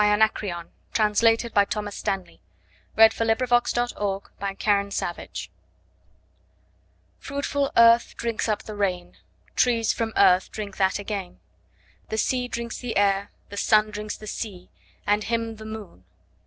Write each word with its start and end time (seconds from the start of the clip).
Anakreon 0.01 0.71
(Translated 0.93 1.53
by 1.53 1.63
Thomas 1.63 1.95
Stanley) 1.95 2.41
All 2.97 3.07
Things 3.09 3.83
Drink 3.93 5.43
Fruitful 7.19 7.71
earth 7.77 8.17
drinks 8.17 8.49
up 8.49 8.63
the 8.63 8.73
rain; 8.75 9.17
Trees 9.55 9.93
from 9.93 10.11
earth 10.17 10.51
drink 10.51 10.77
that 10.77 10.97
again; 10.97 11.39
The 12.09 12.17
sea 12.17 12.47
drinks 12.47 12.79
the 12.79 12.97
air, 12.97 13.29
the 13.49 13.57
sun 13.57 13.91
Drinks 13.91 14.17
the 14.17 14.25
sea, 14.25 14.71
and 15.05 15.23
him 15.25 15.57
the 15.57 15.65
moon. 15.67 16.03